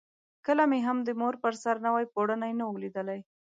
کله 0.45 0.63
مې 0.71 0.79
هم 0.87 0.97
د 1.07 1.09
مور 1.19 1.35
پر 1.43 1.53
سر 1.63 1.75
نوی 1.85 2.05
پوړونی 2.13 2.51
نه 2.59 2.65
وو 2.67 2.81
لیدلی. 2.83 3.19